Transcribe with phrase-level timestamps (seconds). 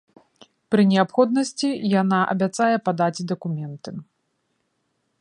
[0.75, 1.69] Пры неабходнасці
[2.01, 3.91] яна абяцае падаць дакументы.